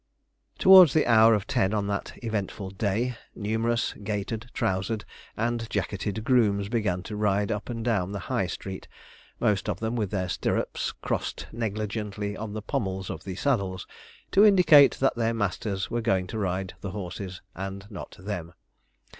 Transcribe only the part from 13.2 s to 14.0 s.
the saddles,